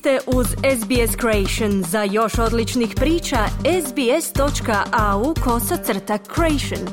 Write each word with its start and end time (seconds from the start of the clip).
ste 0.00 0.18
uz 0.26 0.46
SBS 0.46 1.16
Creation. 1.20 1.82
Za 1.82 2.02
još 2.02 2.38
odličnih 2.38 2.92
priča, 2.96 3.38
sbs.au 3.86 5.34
kosacrta 5.44 6.18
creation. 6.34 6.88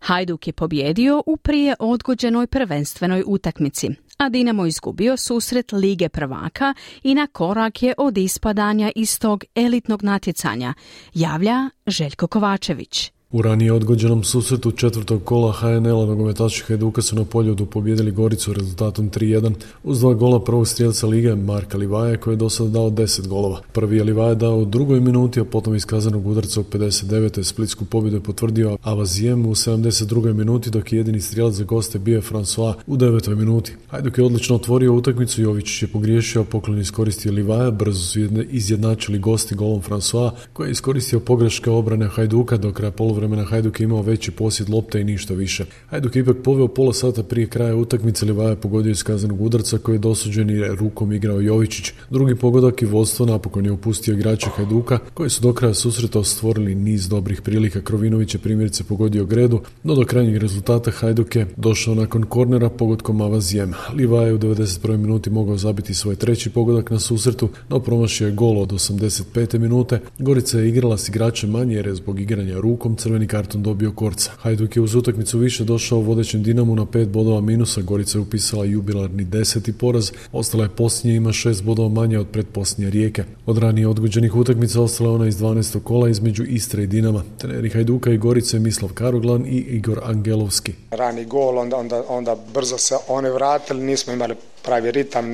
Hajduk 0.00 0.46
je 0.46 0.52
pobjedio 0.52 1.22
u 1.26 1.36
prije 1.36 1.74
odgođenoj 1.78 2.46
prvenstvenoj 2.46 3.22
utakmici, 3.26 3.90
a 4.18 4.28
Dinamo 4.28 4.66
izgubio 4.66 5.16
susret 5.16 5.72
Lige 5.72 6.08
prvaka 6.08 6.74
i 7.02 7.14
na 7.14 7.26
korak 7.26 7.82
je 7.82 7.94
od 7.98 8.18
ispadanja 8.18 8.92
iz 8.96 9.18
tog 9.18 9.44
elitnog 9.54 10.02
natjecanja, 10.02 10.74
javlja 11.14 11.70
Željko 11.86 12.26
Kovačević. 12.26 13.15
U 13.32 13.42
ranije 13.42 13.72
odgođenom 13.72 14.24
susretu 14.24 14.70
četvrtog 14.70 15.24
kola 15.24 15.52
HNL-a 15.52 16.06
nogometaši 16.06 16.64
Hajduka 16.64 17.02
su 17.02 17.16
na 17.16 17.24
poljudu 17.24 17.66
pobjedili 17.66 18.10
Goricu 18.10 18.52
rezultatom 18.52 19.10
3-1 19.10 19.54
uz 19.84 20.00
dva 20.00 20.14
gola 20.14 20.44
prvog 20.44 20.68
strijelca 20.68 21.06
lige 21.06 21.34
Marka 21.34 21.78
Livaja 21.78 22.16
koji 22.16 22.34
je 22.34 22.36
do 22.36 22.50
sada 22.50 22.70
dao 22.70 22.90
10 22.90 23.26
golova. 23.26 23.60
Prvi 23.72 23.96
je 23.96 24.04
Livaja 24.04 24.34
dao 24.34 24.58
u 24.58 24.64
drugoj 24.64 25.00
minuti, 25.00 25.40
a 25.40 25.44
potom 25.44 25.74
iskazanog 25.74 26.26
udarca 26.26 26.60
u 26.60 26.64
59. 26.64 27.42
Splitsku 27.42 27.84
pobjedu 27.84 28.16
je 28.16 28.22
potvrdio 28.22 28.78
Avazijem 28.82 29.46
u 29.46 29.54
72. 29.54 30.32
minuti 30.32 30.70
dok 30.70 30.92
je 30.92 30.96
jedini 30.96 31.20
strijelac 31.20 31.54
za 31.54 31.64
goste 31.64 31.98
bio 31.98 32.20
François 32.20 32.74
u 32.86 32.96
9. 32.96 33.34
minuti. 33.34 33.72
Hajduk 33.88 34.18
je 34.18 34.24
odlično 34.24 34.56
otvorio 34.56 34.94
utakmicu, 34.94 35.42
Jović 35.42 35.82
je 35.82 35.88
pogriješio, 35.88 36.44
poklon 36.44 36.78
iskoristio 36.78 37.32
Livaja, 37.32 37.70
brzo 37.70 38.04
su 38.04 38.20
izjednačili 38.50 39.18
gosti 39.18 39.54
golom 39.54 39.82
François 39.82 40.30
koji 40.52 40.68
je 40.68 40.72
iskoristio 40.72 41.20
pogreške 41.20 41.70
obrane 41.70 42.08
Hajduka 42.08 42.56
do 42.56 42.72
kraja 42.72 42.90
poluvremena 43.16 43.44
Hajduk 43.44 43.80
je 43.80 43.84
imao 43.84 44.02
veći 44.02 44.30
posjed 44.30 44.68
lopte 44.68 45.00
i 45.00 45.04
ništa 45.04 45.34
više. 45.34 45.64
Hajduk 45.86 46.16
je 46.16 46.20
ipak 46.20 46.36
poveo 46.44 46.68
pola 46.68 46.92
sata 46.92 47.22
prije 47.22 47.46
kraja 47.46 47.76
utakmice 47.76 48.26
Livaja 48.26 48.56
pogodio 48.56 48.90
iz 48.90 49.02
kazanog 49.02 49.40
udarca 49.40 49.78
koji 49.78 49.94
je 49.94 49.98
dosuđen 49.98 50.50
i 50.50 50.64
rukom 50.64 51.12
igrao 51.12 51.40
Jovičić. 51.40 51.92
Drugi 52.10 52.34
pogodak 52.34 52.82
i 52.82 52.86
vodstvo 52.86 53.26
napokon 53.26 53.64
je 53.64 53.72
upustio 53.72 54.14
igrače 54.14 54.50
Hajduka 54.56 54.98
koji 55.14 55.30
su 55.30 55.42
do 55.42 55.52
kraja 55.52 55.74
susreta 55.74 56.24
stvorili 56.24 56.74
niz 56.74 57.08
dobrih 57.08 57.42
prilika. 57.42 57.80
Krovinović 57.80 58.34
je 58.34 58.40
primjerice 58.40 58.84
pogodio 58.84 59.24
Gredu, 59.24 59.60
no 59.82 59.94
do 59.94 60.04
krajnjeg 60.04 60.36
rezultata 60.36 60.90
Hajduk 60.90 61.36
je 61.36 61.46
došao 61.56 61.94
nakon 61.94 62.22
kornera 62.22 62.68
pogodkom 62.70 63.20
Avazijem. 63.20 63.72
Livaja 63.94 64.26
je 64.26 64.34
u 64.34 64.38
91. 64.38 64.96
minuti 64.96 65.30
mogao 65.30 65.56
zabiti 65.56 65.94
svoj 65.94 66.16
treći 66.16 66.50
pogodak 66.50 66.90
na 66.90 66.98
susretu, 66.98 67.48
no 67.68 67.80
promašio 67.80 68.26
je 68.26 68.34
gol 68.34 68.60
od 68.60 68.72
85. 68.72 69.58
minute. 69.58 70.00
Gorica 70.18 70.58
je 70.58 70.68
igrala 70.68 70.98
s 70.98 71.08
igračem 71.08 71.50
manje 71.50 71.76
jer 71.76 71.86
je 71.86 71.94
zbog 71.94 72.20
igranja 72.20 72.60
rukom 72.60 72.96
crveni 73.06 73.26
karton 73.26 73.62
dobio 73.62 73.92
Korca. 73.92 74.30
Hajduk 74.38 74.76
je 74.76 74.82
uz 74.82 74.94
utakmicu 74.94 75.38
više 75.38 75.64
došao 75.64 75.98
vodećem 75.98 76.42
Dinamu 76.42 76.74
na 76.76 76.86
pet 76.86 77.08
bodova 77.08 77.40
minusa, 77.40 77.80
Gorica 77.80 78.18
je 78.18 78.22
upisala 78.22 78.64
jubilarni 78.64 79.24
deseti 79.24 79.72
poraz, 79.72 80.12
ostala 80.32 80.64
je 80.64 80.70
posljednja 80.70 81.16
ima 81.16 81.32
šest 81.32 81.64
bodova 81.64 81.88
manje 81.88 82.18
od 82.18 82.28
predposljednje 82.28 82.90
rijeke. 82.90 83.24
Od 83.46 83.58
ranije 83.58 83.88
odgođenih 83.88 84.36
utakmica 84.36 84.82
ostala 84.82 85.10
je 85.10 85.14
ona 85.14 85.26
iz 85.26 85.36
12. 85.36 85.82
kola 85.82 86.08
između 86.08 86.44
Istre 86.44 86.82
i 86.82 86.86
Dinama. 86.86 87.22
Treneri 87.38 87.70
Hajduka 87.70 88.10
i 88.10 88.18
Gorice 88.18 88.58
Mislav 88.58 88.92
Karoglan 88.92 89.46
i 89.46 89.56
Igor 89.56 90.00
Angelovski. 90.02 90.72
Rani 90.90 91.24
gol, 91.24 91.58
onda, 91.58 91.76
onda, 91.76 92.02
onda 92.08 92.36
brzo 92.54 92.78
se 92.78 92.94
one 93.08 93.30
vratili, 93.30 93.84
nismo 93.84 94.12
imali 94.12 94.34
pravi 94.66 94.90
ritam, 94.90 95.26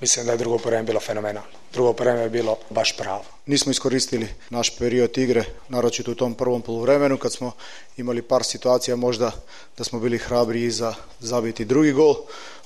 mislim 0.00 0.26
da 0.26 0.32
je 0.32 0.38
drugo 0.38 0.58
prvo 0.58 0.82
bilo 0.82 1.00
fenomenalno. 1.00 1.48
Drugo 1.72 1.92
vreme 1.92 2.20
je 2.20 2.30
bilo 2.30 2.56
baš 2.70 2.96
pravo. 2.96 3.24
Nismo 3.46 3.72
iskoristili 3.72 4.28
naš 4.50 4.78
period 4.78 5.18
igre, 5.18 5.44
naročito 5.68 6.12
u 6.12 6.14
tom 6.14 6.34
prvom 6.34 6.62
poluvremenu 6.62 7.18
kad 7.18 7.32
smo 7.32 7.52
imali 7.96 8.22
par 8.22 8.44
situacija 8.44 8.96
možda 8.96 9.30
da 9.78 9.84
smo 9.84 10.00
bili 10.00 10.18
hrabri 10.18 10.64
i 10.64 10.70
za 10.70 10.94
zabiti 11.20 11.64
drugi 11.64 11.92
gol 11.92 12.14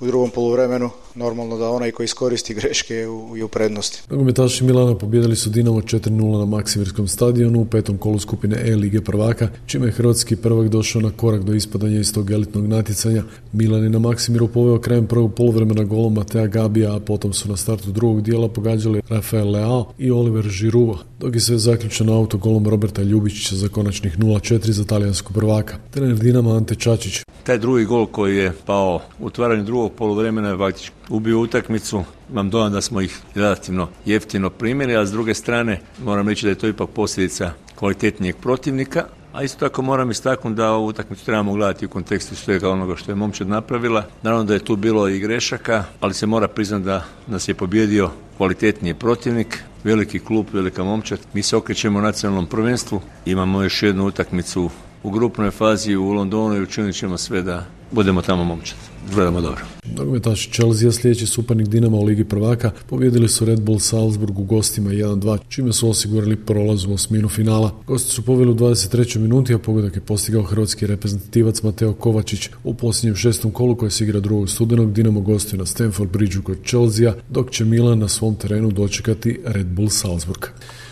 u 0.00 0.06
drugom 0.06 0.30
poluvremenu 0.30 0.90
normalno 1.14 1.58
da 1.58 1.70
onaj 1.70 1.90
koji 1.90 2.04
iskoristi 2.04 2.54
greške 2.54 2.94
je 2.94 3.08
u, 3.08 3.36
je 3.36 3.44
u 3.44 3.48
prednosti. 3.48 4.02
Nogometaši 4.10 4.64
Milana 4.64 4.98
pobjedili 4.98 5.36
su 5.36 5.50
Dinamo 5.50 5.80
4-0 5.80 6.38
na 6.38 6.46
Maksimirskom 6.46 7.08
stadionu 7.08 7.60
u 7.60 7.64
petom 7.64 7.98
kolu 7.98 8.18
skupine 8.18 8.56
E 8.64 8.76
lige 8.76 9.00
prvaka, 9.00 9.48
čime 9.66 9.86
je 9.86 9.92
hrvatski 9.92 10.36
prvak 10.36 10.68
došao 10.68 11.02
na 11.02 11.10
korak 11.10 11.42
do 11.42 11.54
ispadanja 11.54 12.00
iz 12.00 12.14
tog 12.14 12.30
elitnog 12.30 12.66
natjecanja. 12.66 13.22
Milan 13.52 13.82
je 13.82 13.90
na 13.90 13.98
Maksimiru 13.98 14.48
poveo 14.48 14.80
krajem 14.80 15.06
prvog 15.06 15.34
poluvremena 15.34 15.84
golom 15.84 16.14
Matea 16.14 16.46
Gabija, 16.46 16.96
a 16.96 17.00
potom 17.00 17.32
su 17.32 17.48
na 17.48 17.56
startu 17.56 17.90
drugog 17.90 18.22
dijela 18.22 18.48
pogađali 18.48 19.02
Rafael 19.08 19.50
Leao 19.50 19.92
i 19.98 20.10
Oliver 20.10 20.48
Giroud, 20.60 20.98
dok 21.20 21.34
je 21.34 21.40
se 21.40 21.58
zaključeno 21.58 22.14
auto 22.14 22.38
golom 22.38 22.68
Roberta 22.68 23.02
Ljubičića 23.02 23.56
za 23.56 23.68
konačnih 23.68 24.18
0-4 24.18 24.70
za 24.70 24.84
talijanskog 24.84 25.36
prvaka. 25.36 25.76
Trener 25.90 26.16
Dinama 26.16 26.56
Ante 26.56 26.74
Čačić. 26.74 27.20
Taj 27.42 27.58
drugi 27.58 27.84
gol 27.84 28.06
koji 28.06 28.36
je 28.36 28.52
pao 28.66 29.00
u 29.18 29.26
otvaranju 29.26 29.64
drugog 29.64 29.81
poluvremena 29.88 30.48
je 30.48 30.58
faktički 30.58 30.94
ubio 31.08 31.40
utakmicu. 31.40 32.04
Imam 32.30 32.50
dojam 32.50 32.72
da 32.72 32.80
smo 32.80 33.00
ih 33.00 33.20
relativno 33.34 33.88
jeftino 34.04 34.50
primili, 34.50 34.96
a 34.96 35.06
s 35.06 35.12
druge 35.12 35.34
strane 35.34 35.80
moram 36.04 36.28
reći 36.28 36.46
da 36.46 36.50
je 36.50 36.58
to 36.58 36.68
ipak 36.68 36.90
posljedica 36.90 37.52
kvalitetnijeg 37.74 38.36
protivnika, 38.36 39.04
a 39.32 39.42
isto 39.42 39.58
tako 39.58 39.82
moram 39.82 40.10
istaknuti 40.10 40.56
da 40.56 40.70
ovu 40.70 40.86
utakmicu 40.86 41.24
trebamo 41.24 41.52
gledati 41.52 41.86
u 41.86 41.88
kontekstu 41.88 42.36
svega 42.36 42.70
onoga 42.70 42.96
što 42.96 43.10
je 43.10 43.14
momčad 43.14 43.48
napravila. 43.48 44.04
Naravno 44.22 44.44
da 44.44 44.54
je 44.54 44.64
tu 44.64 44.76
bilo 44.76 45.08
i 45.08 45.18
grešaka, 45.18 45.84
ali 46.00 46.14
se 46.14 46.26
mora 46.26 46.48
priznati 46.48 46.84
da 46.84 47.04
nas 47.26 47.48
je 47.48 47.54
pobjedio 47.54 48.10
kvalitetniji 48.36 48.94
protivnik, 48.94 49.64
veliki 49.84 50.18
klub, 50.18 50.46
velika 50.52 50.84
momčad. 50.84 51.18
Mi 51.32 51.42
se 51.42 51.56
okrećemo 51.56 52.00
nacionalnom 52.00 52.46
prvenstvu, 52.46 53.00
imamo 53.26 53.62
još 53.62 53.82
jednu 53.82 54.06
utakmicu 54.06 54.70
u 55.02 55.10
grupnoj 55.10 55.50
fazi 55.50 55.96
u 55.96 56.12
Londonu 56.12 56.56
i 56.56 56.62
učinit 56.62 56.96
ćemo 56.96 57.18
sve 57.18 57.42
da 57.42 57.66
budemo 57.92 58.22
tamo 58.22 58.44
momčad. 58.44 58.78
Gledamo 59.14 59.40
dobro. 59.40 59.64
Nogometaši 59.96 60.50
Chelsea, 60.50 60.92
sljedeći 60.92 61.26
suparnik 61.26 61.68
Dinama 61.68 61.96
u 61.96 62.04
Ligi 62.04 62.24
prvaka, 62.24 62.70
pobjedili 62.88 63.28
su 63.28 63.44
Red 63.44 63.60
Bull 63.60 63.78
Salzburg 63.78 64.38
u 64.38 64.44
gostima 64.44 64.90
1-2, 64.90 65.38
čime 65.48 65.72
su 65.72 65.90
osigurali 65.90 66.36
prolaz 66.36 66.84
u 66.84 66.92
osminu 66.92 67.28
finala. 67.28 67.74
Gosti 67.86 68.10
su 68.10 68.22
poveli 68.22 68.50
u 68.50 68.54
23. 68.54 69.18
minuti, 69.18 69.54
a 69.54 69.58
pogodak 69.58 69.96
je 69.96 70.00
postigao 70.00 70.42
hrvatski 70.42 70.86
reprezentativac 70.86 71.62
Mateo 71.62 71.92
Kovačić 71.92 72.50
u 72.64 72.74
posljednjem 72.74 73.16
šestom 73.16 73.50
kolu 73.50 73.76
koje 73.76 73.90
se 73.90 74.04
igra 74.04 74.20
drugog 74.20 74.50
studenog. 74.50 74.92
Dinamo 74.92 75.20
gostuje 75.20 75.58
na 75.58 75.66
Stanford 75.66 76.10
Bridgeu 76.10 76.42
kod 76.42 76.58
Chelsea, 76.66 77.12
dok 77.30 77.50
će 77.50 77.64
Milan 77.64 77.98
na 77.98 78.08
svom 78.08 78.34
terenu 78.34 78.70
dočekati 78.70 79.40
Red 79.44 79.66
Bull 79.66 79.88
Salzburg. 79.88 80.46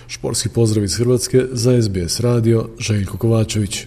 Šporski 0.07 0.49
pozdrav 0.49 0.85
iz 0.85 0.97
Hrvatske 0.97 1.47
za 1.53 1.83
SBS 1.83 2.21
radio 2.21 2.69
Željko 2.79 3.19
Kovačević. 3.19 3.87